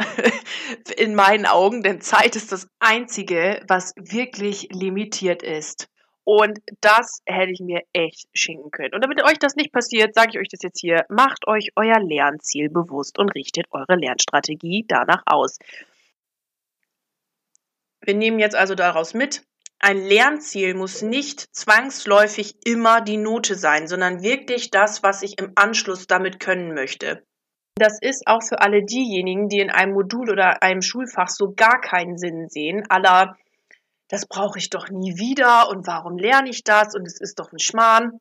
in 0.97 1.13
meinen 1.13 1.45
Augen, 1.45 1.83
denn 1.83 1.99
Zeit 1.99 2.37
ist 2.37 2.53
das 2.53 2.69
Einzige, 2.79 3.61
was 3.67 3.91
wirklich 3.97 4.69
limitiert 4.71 5.43
ist. 5.43 5.89
Und 6.23 6.59
das 6.79 7.19
hätte 7.25 7.51
ich 7.51 7.59
mir 7.59 7.81
echt 7.91 8.29
schenken 8.33 8.71
können. 8.71 8.93
Und 8.93 9.03
damit 9.03 9.21
euch 9.21 9.37
das 9.37 9.57
nicht 9.57 9.73
passiert, 9.73 10.15
sage 10.15 10.29
ich 10.31 10.39
euch 10.39 10.47
das 10.47 10.63
jetzt 10.63 10.79
hier, 10.79 11.03
macht 11.09 11.47
euch 11.47 11.71
euer 11.75 11.99
Lernziel 11.99 12.69
bewusst 12.69 13.19
und 13.19 13.35
richtet 13.35 13.65
eure 13.71 13.97
Lernstrategie 13.97 14.85
danach 14.87 15.23
aus. 15.25 15.57
Wir 17.99 18.13
nehmen 18.13 18.39
jetzt 18.39 18.55
also 18.55 18.75
daraus 18.75 19.13
mit, 19.13 19.43
ein 19.81 19.97
Lernziel 19.97 20.75
muss 20.75 21.01
nicht 21.01 21.55
zwangsläufig 21.55 22.55
immer 22.65 23.01
die 23.01 23.17
Note 23.17 23.55
sein, 23.55 23.87
sondern 23.87 24.21
wirklich 24.21 24.69
das, 24.69 25.01
was 25.01 25.23
ich 25.23 25.39
im 25.39 25.53
Anschluss 25.55 26.05
damit 26.05 26.39
können 26.39 26.75
möchte. 26.75 27.23
Das 27.75 27.97
ist 27.99 28.27
auch 28.27 28.43
für 28.43 28.61
alle 28.61 28.83
diejenigen, 28.83 29.49
die 29.49 29.59
in 29.59 29.71
einem 29.71 29.93
Modul 29.93 30.29
oder 30.29 30.61
einem 30.61 30.83
Schulfach 30.83 31.29
so 31.29 31.53
gar 31.55 31.81
keinen 31.81 32.17
Sinn 32.17 32.47
sehen, 32.47 32.83
aller, 32.89 33.35
das 34.07 34.27
brauche 34.27 34.59
ich 34.59 34.69
doch 34.69 34.89
nie 34.89 35.17
wieder 35.17 35.69
und 35.69 35.87
warum 35.87 36.17
lerne 36.17 36.49
ich 36.49 36.63
das 36.63 36.93
und 36.93 37.07
es 37.07 37.19
ist 37.19 37.39
doch 37.39 37.51
ein 37.51 37.59
Schmarrn. 37.59 38.19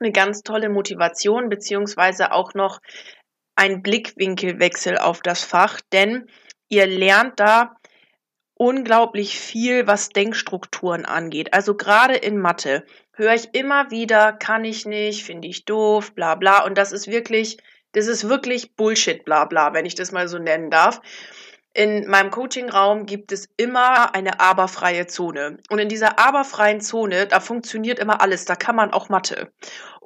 Eine 0.00 0.12
ganz 0.12 0.42
tolle 0.42 0.68
Motivation, 0.68 1.48
beziehungsweise 1.48 2.30
auch 2.32 2.52
noch 2.52 2.80
ein 3.56 3.82
Blickwinkelwechsel 3.82 4.98
auf 4.98 5.20
das 5.22 5.44
Fach, 5.44 5.80
denn 5.92 6.28
ihr 6.68 6.86
lernt 6.86 7.40
da 7.40 7.74
unglaublich 8.58 9.40
viel, 9.40 9.86
was 9.86 10.10
Denkstrukturen 10.10 11.06
angeht. 11.06 11.54
Also 11.54 11.74
gerade 11.74 12.14
in 12.14 12.38
Mathe 12.38 12.84
höre 13.12 13.34
ich 13.34 13.54
immer 13.54 13.90
wieder, 13.90 14.32
kann 14.32 14.64
ich 14.64 14.84
nicht, 14.84 15.24
finde 15.24 15.48
ich 15.48 15.64
doof, 15.64 16.14
bla 16.14 16.34
bla. 16.34 16.64
Und 16.64 16.76
das 16.76 16.92
ist 16.92 17.08
wirklich, 17.08 17.58
das 17.92 18.06
ist 18.06 18.28
wirklich 18.28 18.74
Bullshit, 18.74 19.24
bla 19.24 19.46
bla, 19.46 19.72
wenn 19.72 19.86
ich 19.86 19.94
das 19.94 20.12
mal 20.12 20.28
so 20.28 20.38
nennen 20.38 20.70
darf. 20.70 21.00
In 21.72 22.08
meinem 22.08 22.30
Coachingraum 22.30 23.06
gibt 23.06 23.30
es 23.30 23.48
immer 23.56 24.14
eine 24.14 24.40
aberfreie 24.40 25.06
Zone. 25.06 25.58
Und 25.70 25.78
in 25.78 25.88
dieser 25.88 26.18
aberfreien 26.18 26.80
Zone, 26.80 27.26
da 27.26 27.38
funktioniert 27.40 28.00
immer 28.00 28.20
alles. 28.20 28.44
Da 28.44 28.56
kann 28.56 28.74
man 28.74 28.92
auch 28.92 29.08
Mathe. 29.08 29.52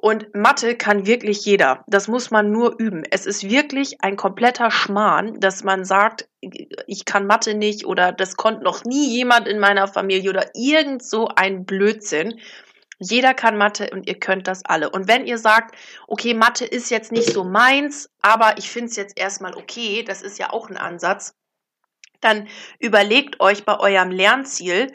Und 0.03 0.35
Mathe 0.35 0.75
kann 0.75 1.05
wirklich 1.05 1.45
jeder. 1.45 1.85
Das 1.87 2.09
muss 2.09 2.29
man 2.29 2.51
nur 2.51 2.77
üben. 2.77 3.03
Es 3.09 3.25
ist 3.25 3.49
wirklich 3.49 4.01
ein 4.01 4.17
kompletter 4.17 4.69
Schmarrn, 4.69 5.39
dass 5.39 5.63
man 5.63 5.85
sagt, 5.85 6.27
ich 6.41 7.05
kann 7.05 7.25
Mathe 7.25 7.53
nicht 7.53 7.85
oder 7.85 8.11
das 8.11 8.35
konnte 8.35 8.65
noch 8.65 8.83
nie 8.83 9.07
jemand 9.07 9.47
in 9.47 9.59
meiner 9.59 9.87
Familie 9.87 10.29
oder 10.29 10.49
irgend 10.55 11.05
so 11.05 11.29
ein 11.29 11.63
Blödsinn. 11.63 12.37
Jeder 12.99 13.33
kann 13.33 13.57
Mathe 13.57 13.91
und 13.91 14.05
ihr 14.05 14.19
könnt 14.19 14.49
das 14.49 14.65
alle. 14.65 14.89
Und 14.89 15.07
wenn 15.07 15.25
ihr 15.25 15.37
sagt, 15.37 15.73
okay, 16.05 16.33
Mathe 16.33 16.65
ist 16.65 16.91
jetzt 16.91 17.13
nicht 17.13 17.31
so 17.31 17.45
meins, 17.45 18.09
aber 18.21 18.57
ich 18.57 18.69
finde 18.69 18.89
es 18.89 18.97
jetzt 18.97 19.17
erstmal 19.17 19.55
okay, 19.55 20.03
das 20.03 20.21
ist 20.21 20.37
ja 20.37 20.51
auch 20.51 20.69
ein 20.69 20.75
Ansatz, 20.75 21.33
dann 22.19 22.49
überlegt 22.77 23.39
euch 23.39 23.63
bei 23.63 23.79
eurem 23.79 24.11
Lernziel, 24.11 24.91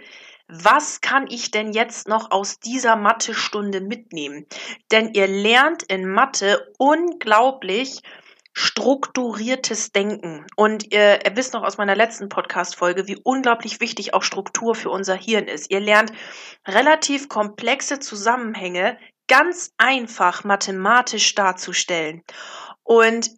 was 0.49 1.01
kann 1.01 1.27
ich 1.29 1.51
denn 1.51 1.73
jetzt 1.73 2.09
noch 2.09 2.31
aus 2.31 2.59
dieser 2.59 2.97
Mathe-Stunde 2.97 3.81
mitnehmen? 3.81 4.47
Denn 4.91 5.13
ihr 5.13 5.27
lernt 5.27 5.83
in 5.83 6.09
Mathe 6.09 6.73
unglaublich 6.79 8.03
strukturiertes 8.55 9.93
Denken. 9.93 10.47
Und 10.57 10.93
ihr, 10.93 11.25
ihr 11.25 11.37
wisst 11.37 11.55
noch 11.55 11.63
aus 11.63 11.77
meiner 11.79 11.95
letzten 11.95 12.29
Podcast-Folge, 12.29 13.07
wie 13.07 13.21
unglaublich 13.23 13.81
wichtig 13.81 14.15
auch 14.15 14.23
Struktur 14.23 14.75
für 14.75 14.91
unser 14.91 15.15
Hirn 15.15 15.47
ist. 15.47 15.71
Ihr 15.71 15.81
lernt 15.81 16.13
relativ 16.67 17.29
komplexe 17.29 18.01
Zusammenhänge 18.01 18.99
ganz 19.29 19.73
einfach 19.77 20.43
mathematisch 20.43 21.35
darzustellen. 21.35 22.23
Und 22.83 23.31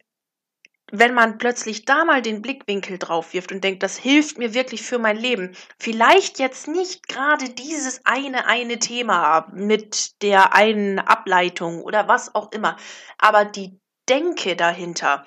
wenn 0.92 1.14
man 1.14 1.38
plötzlich 1.38 1.84
da 1.84 2.04
mal 2.04 2.22
den 2.22 2.42
Blickwinkel 2.42 2.98
drauf 2.98 3.32
wirft 3.32 3.52
und 3.52 3.62
denkt, 3.62 3.82
das 3.82 3.96
hilft 3.96 4.38
mir 4.38 4.54
wirklich 4.54 4.82
für 4.82 4.98
mein 4.98 5.16
Leben, 5.16 5.56
vielleicht 5.78 6.38
jetzt 6.38 6.68
nicht 6.68 7.08
gerade 7.08 7.48
dieses 7.48 8.04
eine, 8.04 8.46
eine 8.46 8.78
Thema 8.78 9.48
mit 9.52 10.22
der 10.22 10.54
einen 10.54 10.98
Ableitung 10.98 11.82
oder 11.82 12.08
was 12.08 12.34
auch 12.34 12.52
immer, 12.52 12.76
aber 13.18 13.44
die 13.44 13.78
Denke 14.08 14.56
dahinter, 14.56 15.24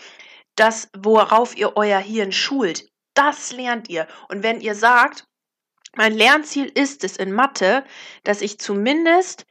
das, 0.56 0.90
worauf 0.96 1.56
ihr 1.56 1.78
euer 1.78 2.00
Hirn 2.00 2.32
schult, 2.32 2.90
das 3.14 3.52
lernt 3.52 3.90
ihr. 3.90 4.08
Und 4.30 4.44
wenn 4.44 4.62
ihr 4.62 4.76
sagt, 4.76 5.26
mein 5.96 6.14
Lernziel 6.14 6.66
ist 6.66 7.04
es 7.04 7.18
in 7.18 7.32
Mathe, 7.32 7.86
dass 8.24 8.42
ich 8.42 8.60
zumindest 8.60 9.46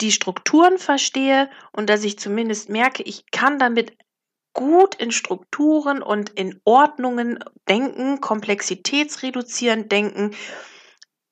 die 0.00 0.12
Strukturen 0.12 0.78
verstehe 0.78 1.50
und 1.72 1.88
dass 1.88 2.04
ich 2.04 2.18
zumindest 2.18 2.68
merke, 2.68 3.02
ich 3.02 3.24
kann 3.30 3.58
damit 3.58 3.96
gut 4.54 4.94
in 4.94 5.10
Strukturen 5.10 6.02
und 6.02 6.30
in 6.30 6.60
Ordnungen 6.64 7.38
denken, 7.68 8.20
komplexitätsreduzierend 8.20 9.92
denken, 9.92 10.34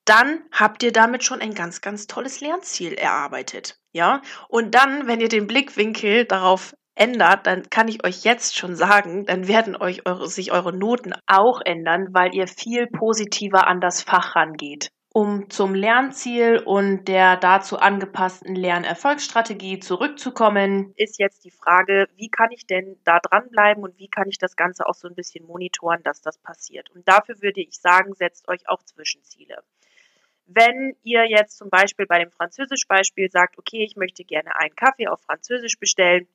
dann 0.04 0.42
habt 0.52 0.82
ihr 0.82 0.92
damit 0.92 1.24
schon 1.24 1.40
ein 1.40 1.54
ganz, 1.54 1.80
ganz 1.80 2.06
tolles 2.06 2.40
Lernziel 2.40 2.94
erarbeitet. 2.94 3.78
Ja, 3.92 4.20
und 4.48 4.74
dann, 4.74 5.06
wenn 5.06 5.20
ihr 5.20 5.28
den 5.28 5.46
Blickwinkel 5.46 6.24
darauf 6.24 6.74
ändert, 6.94 7.46
dann 7.46 7.70
kann 7.70 7.88
ich 7.88 8.04
euch 8.04 8.24
jetzt 8.24 8.56
schon 8.56 8.74
sagen, 8.74 9.24
dann 9.26 9.48
werden 9.48 9.76
euch 9.76 10.06
eure, 10.06 10.28
sich 10.28 10.52
eure 10.52 10.76
Noten 10.76 11.14
auch 11.26 11.60
ändern, 11.64 12.08
weil 12.12 12.34
ihr 12.34 12.46
viel 12.46 12.86
positiver 12.86 13.66
an 13.66 13.80
das 13.80 14.02
Fach 14.02 14.34
rangeht. 14.36 14.90
Um 15.14 15.50
zum 15.50 15.74
Lernziel 15.74 16.62
und 16.64 17.04
der 17.04 17.36
dazu 17.36 17.78
angepassten 17.78 18.54
Lernerfolgsstrategie 18.54 19.78
zurückzukommen, 19.78 20.94
ist 20.96 21.18
jetzt 21.18 21.44
die 21.44 21.50
Frage, 21.50 22.08
wie 22.16 22.30
kann 22.30 22.50
ich 22.50 22.66
denn 22.66 22.96
da 23.04 23.18
dranbleiben 23.20 23.82
und 23.82 23.98
wie 23.98 24.08
kann 24.08 24.30
ich 24.30 24.38
das 24.38 24.56
Ganze 24.56 24.86
auch 24.86 24.94
so 24.94 25.08
ein 25.08 25.14
bisschen 25.14 25.46
monitoren, 25.46 26.02
dass 26.02 26.22
das 26.22 26.38
passiert. 26.38 26.90
Und 26.94 27.06
dafür 27.06 27.42
würde 27.42 27.60
ich 27.60 27.78
sagen, 27.78 28.14
setzt 28.14 28.48
euch 28.48 28.66
auch 28.70 28.82
Zwischenziele. 28.84 29.62
Wenn 30.46 30.96
ihr 31.02 31.28
jetzt 31.28 31.58
zum 31.58 31.68
Beispiel 31.68 32.06
bei 32.06 32.18
dem 32.18 32.30
Französisch-Beispiel 32.30 33.30
sagt, 33.30 33.58
okay, 33.58 33.84
ich 33.84 33.96
möchte 33.96 34.24
gerne 34.24 34.56
einen 34.56 34.74
Kaffee 34.74 35.08
auf 35.08 35.20
Französisch 35.20 35.78
bestellen, 35.78 36.26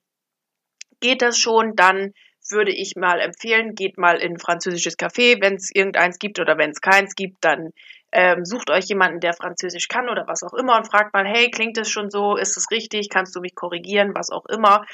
geht 1.00 1.20
das 1.20 1.36
schon, 1.36 1.74
dann 1.74 2.14
würde 2.50 2.72
ich 2.72 2.96
mal 2.96 3.20
empfehlen, 3.20 3.74
geht 3.74 3.98
mal 3.98 4.18
in 4.18 4.34
ein 4.34 4.38
französisches 4.38 4.98
Café, 4.98 5.42
wenn 5.42 5.54
es 5.54 5.74
irgendeins 5.74 6.18
gibt 6.18 6.38
oder 6.38 6.56
wenn 6.56 6.70
es 6.70 6.80
keins 6.80 7.14
gibt, 7.14 7.44
dann 7.44 7.72
ähm, 8.12 8.44
sucht 8.44 8.70
euch 8.70 8.86
jemanden, 8.86 9.20
der 9.20 9.34
Französisch 9.34 9.88
kann 9.88 10.08
oder 10.08 10.26
was 10.26 10.42
auch 10.42 10.54
immer 10.54 10.76
und 10.76 10.86
fragt 10.86 11.12
mal, 11.12 11.26
hey, 11.26 11.50
klingt 11.50 11.76
das 11.76 11.90
schon 11.90 12.10
so? 12.10 12.36
Ist 12.36 12.56
es 12.56 12.70
richtig? 12.70 13.08
Kannst 13.10 13.34
du 13.36 13.40
mich 13.40 13.54
korrigieren? 13.54 14.14
Was 14.14 14.30
auch 14.30 14.46
immer. 14.46 14.84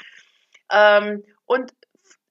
Ähm, 0.71 1.23
und 1.45 1.71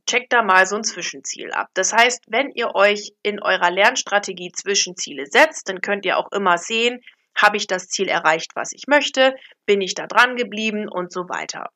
checkt 0.07 0.33
da 0.33 0.43
mal 0.43 0.67
so 0.67 0.77
ein 0.77 0.85
Zwischenziel 0.85 1.53
ab. 1.53 1.69
Das 1.75 1.93
heißt, 1.93 2.25
wenn 2.29 2.51
ihr 2.51 2.75
euch 2.75 3.13
in 3.23 3.41
eurer 3.43 3.71
Lernstrategie 3.71 4.53
Zwischenziele 4.53 5.27
setzt, 5.27 5.69
dann 5.69 5.81
könnt 5.81 6.05
ihr 6.05 6.19
auch 6.19 6.31
immer 6.33 6.59
sehen, 6.59 7.01
habe 7.35 7.57
ich 7.57 7.67
das 7.67 7.89
Ziel 7.89 8.09
erreicht, 8.09 8.53
was 8.55 8.73
ich 8.73 8.87
möchte? 8.87 9.35
Bin 9.67 9.81
ich 9.81 9.95
da 9.95 10.07
dran 10.07 10.37
geblieben 10.37 10.89
und 10.89 11.13
so 11.13 11.29
weiter. 11.29 11.71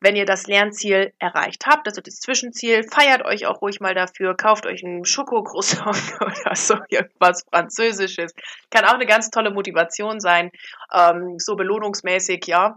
Wenn 0.00 0.16
ihr 0.16 0.26
das 0.26 0.46
Lernziel 0.46 1.12
erreicht 1.18 1.64
habt, 1.66 1.86
also 1.86 2.00
das 2.00 2.20
Zwischenziel, 2.20 2.84
feiert 2.84 3.24
euch 3.24 3.46
auch 3.46 3.62
ruhig 3.62 3.80
mal 3.80 3.94
dafür, 3.94 4.36
kauft 4.36 4.66
euch 4.66 4.84
einen 4.84 5.04
Schokocroissant 5.04 5.96
oder 6.20 6.54
so 6.54 6.76
irgendwas 6.88 7.44
Französisches. 7.50 8.32
Kann 8.70 8.84
auch 8.84 8.94
eine 8.94 9.06
ganz 9.06 9.30
tolle 9.30 9.50
Motivation 9.50 10.20
sein, 10.20 10.50
ähm, 10.92 11.36
so 11.38 11.56
belohnungsmäßig, 11.56 12.46
ja. 12.46 12.76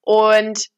Und 0.00 0.68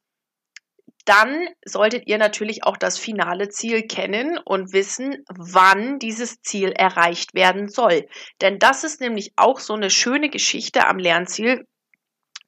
dann 1.07 1.49
solltet 1.65 2.07
ihr 2.07 2.19
natürlich 2.19 2.65
auch 2.65 2.77
das 2.77 2.99
finale 2.99 3.49
Ziel 3.49 3.83
kennen 3.83 4.39
und 4.39 4.73
wissen, 4.73 5.25
wann 5.29 5.99
dieses 5.99 6.43
Ziel 6.43 6.73
erreicht 6.73 7.35
werden 7.35 7.69
soll. 7.69 8.07
Denn 8.41 8.59
das 8.59 8.85
ist 8.85 9.01
nämlich 9.01 9.33
auch 9.37 9.61
so 9.61 9.75
eine 9.75 9.91
schöne 9.91 10.29
Geschichte 10.29 10.87
am 10.87 10.99
Lernziel, 10.99 11.67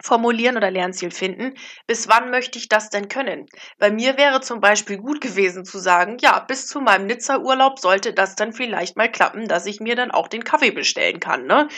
formulieren 0.02 0.56
oder 0.56 0.70
Lernziel 0.70 1.10
finden. 1.10 1.54
Bis 1.86 2.08
wann 2.08 2.30
möchte 2.30 2.58
ich 2.58 2.68
das 2.68 2.90
denn 2.90 3.08
können? 3.08 3.46
Bei 3.78 3.90
mir 3.90 4.16
wäre 4.18 4.40
zum 4.40 4.60
Beispiel 4.60 4.98
gut 4.98 5.20
gewesen 5.20 5.64
zu 5.64 5.78
sagen, 5.78 6.18
ja, 6.20 6.40
bis 6.40 6.66
zu 6.66 6.80
meinem 6.80 7.06
Nizza-Urlaub 7.06 7.78
sollte 7.78 8.12
das 8.12 8.36
dann 8.36 8.52
vielleicht 8.52 8.96
mal 8.96 9.10
klappen, 9.10 9.48
dass 9.48 9.66
ich 9.66 9.80
mir 9.80 9.96
dann 9.96 10.10
auch 10.10 10.28
den 10.28 10.44
Kaffee 10.44 10.72
bestellen 10.72 11.20
kann. 11.20 11.46
Ne? 11.46 11.68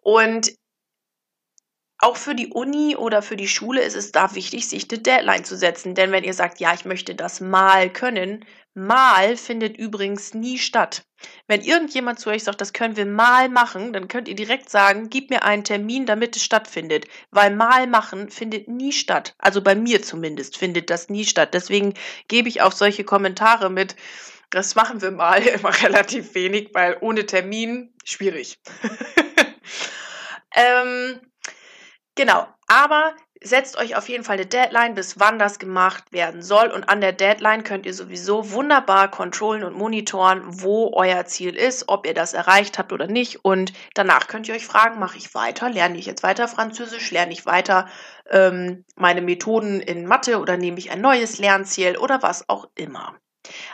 Und 0.00 0.52
auch 1.98 2.16
für 2.16 2.34
die 2.34 2.48
Uni 2.48 2.96
oder 2.96 3.22
für 3.22 3.36
die 3.36 3.46
Schule 3.46 3.80
ist 3.80 3.94
es 3.94 4.10
da 4.10 4.34
wichtig, 4.34 4.68
sich 4.68 4.90
eine 4.90 5.00
Deadline 5.00 5.44
zu 5.44 5.56
setzen. 5.56 5.94
Denn 5.94 6.10
wenn 6.10 6.24
ihr 6.24 6.34
sagt, 6.34 6.58
ja, 6.58 6.74
ich 6.74 6.84
möchte 6.84 7.14
das 7.14 7.40
mal 7.40 7.90
können, 7.92 8.44
mal 8.74 9.36
findet 9.36 9.76
übrigens 9.76 10.34
nie 10.34 10.58
statt. 10.58 11.04
Wenn 11.46 11.62
irgendjemand 11.62 12.20
zu 12.20 12.30
euch 12.30 12.44
sagt, 12.44 12.60
das 12.60 12.72
können 12.72 12.96
wir 12.96 13.06
mal 13.06 13.48
machen, 13.48 13.92
dann 13.92 14.08
könnt 14.08 14.28
ihr 14.28 14.34
direkt 14.34 14.70
sagen, 14.70 15.10
gib 15.10 15.30
mir 15.30 15.42
einen 15.44 15.64
Termin, 15.64 16.06
damit 16.06 16.36
es 16.36 16.44
stattfindet. 16.44 17.06
Weil 17.30 17.54
mal 17.54 17.86
machen 17.86 18.30
findet 18.30 18.68
nie 18.68 18.92
statt. 18.92 19.34
Also 19.38 19.62
bei 19.62 19.74
mir 19.74 20.02
zumindest 20.02 20.58
findet 20.58 20.90
das 20.90 21.08
nie 21.08 21.24
statt. 21.24 21.54
Deswegen 21.54 21.94
gebe 22.28 22.48
ich 22.48 22.62
auf 22.62 22.72
solche 22.72 23.04
Kommentare 23.04 23.70
mit, 23.70 23.96
das 24.50 24.74
machen 24.74 25.02
wir 25.02 25.10
mal 25.10 25.42
immer 25.42 25.72
relativ 25.82 26.34
wenig, 26.34 26.70
weil 26.72 26.96
ohne 27.00 27.26
Termin 27.26 27.92
schwierig. 28.04 28.58
ähm, 30.54 31.20
Genau, 32.14 32.46
aber 32.66 33.16
setzt 33.44 33.76
euch 33.76 33.96
auf 33.96 34.08
jeden 34.08 34.24
Fall 34.24 34.34
eine 34.34 34.46
Deadline, 34.46 34.94
bis 34.94 35.18
wann 35.18 35.38
das 35.38 35.58
gemacht 35.58 36.12
werden 36.12 36.42
soll. 36.42 36.68
Und 36.68 36.88
an 36.88 37.00
der 37.00 37.12
Deadline 37.12 37.64
könnt 37.64 37.86
ihr 37.86 37.94
sowieso 37.94 38.52
wunderbar 38.52 39.10
kontrollen 39.10 39.64
und 39.64 39.76
monitoren, 39.76 40.42
wo 40.44 40.92
euer 40.94 41.24
Ziel 41.26 41.56
ist, 41.56 41.88
ob 41.88 42.06
ihr 42.06 42.14
das 42.14 42.34
erreicht 42.34 42.78
habt 42.78 42.92
oder 42.92 43.06
nicht. 43.06 43.44
Und 43.44 43.72
danach 43.94 44.28
könnt 44.28 44.48
ihr 44.48 44.54
euch 44.54 44.66
fragen, 44.66 44.98
mache 44.98 45.18
ich 45.18 45.34
weiter, 45.34 45.68
lerne 45.68 45.98
ich 45.98 46.06
jetzt 46.06 46.22
weiter 46.22 46.48
Französisch, 46.48 47.10
lerne 47.10 47.32
ich 47.32 47.46
weiter 47.46 47.88
ähm, 48.30 48.84
meine 48.96 49.22
Methoden 49.22 49.80
in 49.80 50.06
Mathe 50.06 50.38
oder 50.38 50.56
nehme 50.56 50.78
ich 50.78 50.90
ein 50.90 51.00
neues 51.00 51.38
Lernziel 51.38 51.96
oder 51.96 52.22
was 52.22 52.48
auch 52.48 52.68
immer. 52.74 53.14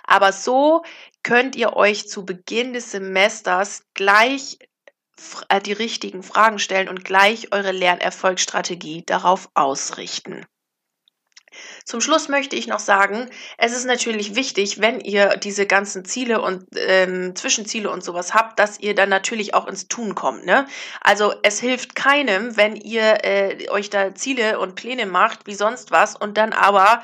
Aber 0.04 0.32
so 0.32 0.82
könnt 1.22 1.56
ihr 1.56 1.74
euch 1.76 2.08
zu 2.08 2.24
Beginn 2.24 2.72
des 2.72 2.90
Semesters 2.90 3.82
gleich 3.94 4.58
die 5.64 5.72
richtigen 5.72 6.22
Fragen 6.22 6.58
stellen 6.58 6.88
und 6.88 7.04
gleich 7.04 7.52
eure 7.52 7.72
Lernerfolgsstrategie 7.72 9.04
darauf 9.06 9.48
ausrichten. 9.54 10.46
Zum 11.84 12.00
Schluss 12.00 12.28
möchte 12.28 12.56
ich 12.56 12.66
noch 12.66 12.78
sagen, 12.78 13.30
es 13.56 13.72
ist 13.72 13.86
natürlich 13.86 14.34
wichtig, 14.34 14.80
wenn 14.80 15.00
ihr 15.00 15.36
diese 15.36 15.66
ganzen 15.66 16.04
Ziele 16.04 16.40
und 16.40 16.66
ähm, 16.76 17.34
Zwischenziele 17.34 17.90
und 17.90 18.04
sowas 18.04 18.34
habt, 18.34 18.58
dass 18.58 18.78
ihr 18.78 18.94
dann 18.94 19.08
natürlich 19.08 19.54
auch 19.54 19.66
ins 19.66 19.88
Tun 19.88 20.14
kommt. 20.14 20.44
Ne? 20.44 20.66
Also 21.00 21.34
es 21.42 21.60
hilft 21.60 21.94
keinem, 21.94 22.56
wenn 22.56 22.76
ihr 22.76 23.24
äh, 23.24 23.68
euch 23.70 23.90
da 23.90 24.14
Ziele 24.14 24.58
und 24.58 24.74
Pläne 24.74 25.06
macht, 25.06 25.46
wie 25.46 25.54
sonst 25.54 25.90
was, 25.90 26.14
und 26.14 26.36
dann 26.36 26.52
aber 26.52 27.02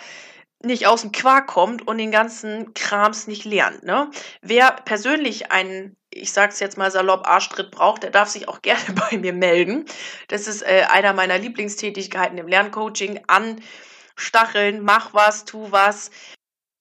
nicht 0.63 0.87
aus 0.87 1.03
dem 1.03 1.13
Quark 1.13 1.47
kommt 1.47 1.87
und 1.87 1.99
den 1.99 2.11
ganzen 2.11 2.73
Krams 2.75 3.27
nicht 3.27 3.45
lernt. 3.45 3.83
Ne? 3.83 4.11
Wer 4.41 4.73
persönlich 4.73 5.53
einen 5.53 5.97
ich 6.15 6.33
sag's 6.33 6.61
jetzt 6.61 6.79
mal 6.79 6.91
salopp, 6.91 7.27
Arschtritt 7.27 7.71
braucht, 7.71 8.03
der 8.03 8.11
darf 8.11 8.29
sich 8.29 8.49
auch 8.49 8.63
gerne 8.63 8.95
bei 9.11 9.19
mir 9.19 9.33
melden. 9.33 9.87
Das 10.29 10.47
ist 10.47 10.63
äh, 10.63 10.85
einer 10.89 11.13
meiner 11.13 11.39
Lieblingstätigkeiten 11.39 12.39
im 12.39 12.49
Lerncoaching. 12.49 13.25
Anstacheln, 13.27 14.83
mach 14.83 15.13
was, 15.15 15.45
tu 15.45 15.71
was. 15.73 16.11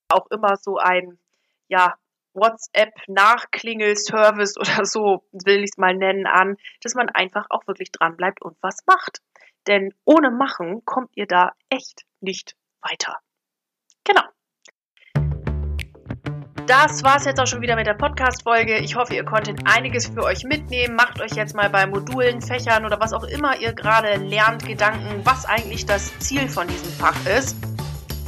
Auch 0.08 0.26
immer 0.30 0.56
so 0.56 0.78
ein, 0.78 1.18
ja, 1.68 1.94
WhatsApp-Nachklingel-Service 2.34 4.56
oder 4.58 4.84
so 4.84 5.24
will 5.32 5.58
ich 5.58 5.70
es 5.72 5.78
mal 5.78 5.94
nennen 5.94 6.26
an, 6.26 6.56
dass 6.82 6.94
man 6.94 7.08
einfach 7.08 7.46
auch 7.50 7.66
wirklich 7.66 7.90
dran 7.92 8.16
bleibt 8.16 8.42
und 8.42 8.56
was 8.60 8.78
macht. 8.86 9.20
Denn 9.66 9.94
ohne 10.04 10.30
Machen 10.30 10.84
kommt 10.84 11.10
ihr 11.14 11.26
da 11.26 11.52
echt 11.70 12.02
nicht 12.20 12.54
weiter. 12.82 13.16
Genau. 14.04 14.33
Das 16.66 17.04
war 17.04 17.16
es 17.18 17.26
jetzt 17.26 17.38
auch 17.38 17.46
schon 17.46 17.60
wieder 17.60 17.76
mit 17.76 17.86
der 17.86 17.92
Podcast-Folge. 17.92 18.78
Ich 18.78 18.96
hoffe, 18.96 19.14
ihr 19.14 19.24
konntet 19.24 19.60
einiges 19.66 20.06
für 20.06 20.22
euch 20.22 20.44
mitnehmen. 20.44 20.96
Macht 20.96 21.20
euch 21.20 21.32
jetzt 21.32 21.54
mal 21.54 21.68
bei 21.68 21.86
Modulen, 21.86 22.40
Fächern 22.40 22.86
oder 22.86 22.98
was 22.98 23.12
auch 23.12 23.24
immer 23.24 23.60
ihr 23.60 23.74
gerade 23.74 24.16
lernt, 24.16 24.66
Gedanken, 24.66 25.20
was 25.24 25.44
eigentlich 25.44 25.84
das 25.84 26.18
Ziel 26.20 26.48
von 26.48 26.66
diesem 26.66 26.90
Fach 26.90 27.16
ist. 27.26 27.73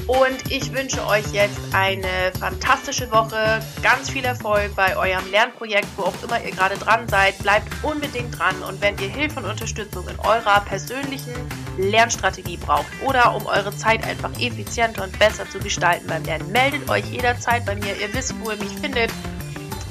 Und 0.07 0.51
ich 0.53 0.73
wünsche 0.73 1.05
euch 1.07 1.27
jetzt 1.33 1.59
eine 1.73 2.31
fantastische 2.39 3.11
Woche, 3.11 3.61
ganz 3.83 4.09
viel 4.09 4.25
Erfolg 4.25 4.75
bei 4.77 4.97
eurem 4.97 5.29
Lernprojekt, 5.33 5.89
wo 5.97 6.05
auch 6.05 6.23
immer 6.23 6.41
ihr 6.45 6.53
gerade 6.53 6.77
dran 6.77 7.09
seid. 7.09 7.37
Bleibt 7.39 7.67
unbedingt 7.83 8.39
dran 8.39 8.55
und 8.63 8.81
wenn 8.81 8.97
ihr 8.99 9.09
Hilfe 9.09 9.41
und 9.41 9.47
Unterstützung 9.47 10.07
in 10.07 10.19
eurer 10.21 10.61
persönlichen 10.61 11.35
Lernstrategie 11.77 12.57
braucht 12.57 12.87
oder 13.05 13.35
um 13.35 13.47
eure 13.47 13.77
Zeit 13.77 14.07
einfach 14.07 14.31
effizienter 14.41 15.03
und 15.03 15.19
besser 15.19 15.49
zu 15.51 15.59
gestalten 15.59 16.07
beim 16.07 16.23
Lernen, 16.25 16.53
meldet 16.53 16.89
euch 16.89 17.05
jederzeit 17.07 17.67
bei 17.67 17.75
mir. 17.75 17.97
Ihr 18.01 18.15
wisst, 18.15 18.35
wo 18.41 18.53
ihr 18.53 18.57
mich 18.59 18.77
findet. 18.79 19.11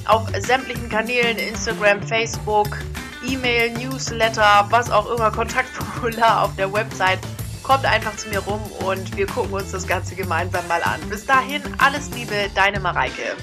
Auf 0.05 0.29
sämtlichen 0.39 0.87
Kanälen, 0.87 1.37
Instagram, 1.37 2.01
Facebook, 2.03 2.77
E-Mail, 3.27 3.71
Newsletter, 3.71 4.67
was 4.69 4.89
auch 4.91 5.11
immer, 5.11 5.31
Kontaktformular 5.31 6.43
auf 6.43 6.55
der 6.55 6.71
Website. 6.71 7.19
Kommt 7.65 7.85
einfach 7.85 8.15
zu 8.15 8.29
mir 8.29 8.37
rum 8.37 8.61
und 8.85 9.17
wir 9.17 9.25
gucken 9.25 9.51
uns 9.53 9.71
das 9.71 9.87
Ganze 9.87 10.13
gemeinsam 10.13 10.67
mal 10.67 10.83
an. 10.83 11.01
Bis 11.09 11.25
dahin, 11.25 11.63
alles 11.79 12.11
Liebe, 12.11 12.51
deine 12.53 12.79
Mareike. 12.79 13.35